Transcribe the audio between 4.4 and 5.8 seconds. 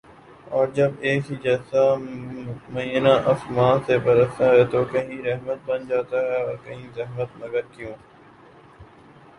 ہے تو کہیں رحمت